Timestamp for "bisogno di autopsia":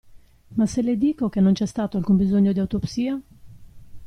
2.17-3.21